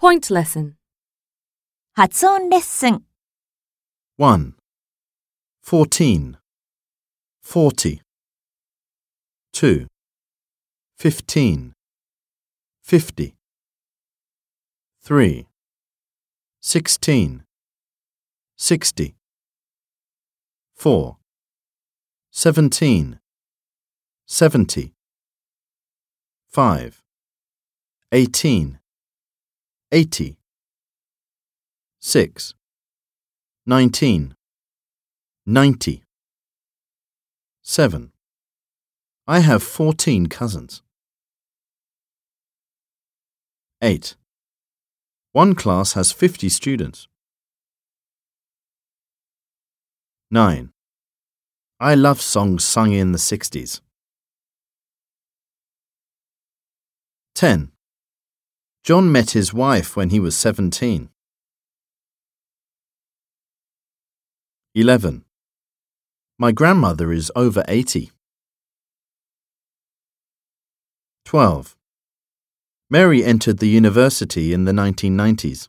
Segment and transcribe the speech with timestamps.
[0.00, 0.74] Point lesson.
[1.94, 3.02] 発音レッスン
[4.18, 4.54] 1.
[5.62, 6.38] 14.
[7.42, 8.00] 40.
[9.52, 9.86] 2.
[10.98, 11.72] 15.
[12.82, 13.34] 50.
[15.02, 15.46] 3.
[16.60, 17.44] 16.
[18.56, 19.14] 60.
[20.76, 21.16] 4.
[22.32, 23.18] 17.
[24.26, 24.92] 70.
[26.52, 26.92] 5.
[28.10, 28.78] 18.
[29.93, 30.37] 80.
[31.99, 32.53] 6.
[33.65, 34.35] 19.
[35.45, 36.03] 90.
[37.61, 38.11] 7.
[39.27, 40.81] I have 14 cousins.
[43.81, 44.15] 8.
[45.33, 47.09] One class has 50 students.
[50.29, 50.71] 9.
[51.81, 53.81] I love songs sung in the 60s.
[57.35, 57.70] 10.
[58.83, 61.09] John met his wife when he was 17.
[64.73, 65.23] 11.
[66.39, 68.09] My grandmother is over 80.
[71.25, 71.75] 12.
[72.89, 75.67] Mary entered the university in the 1990s.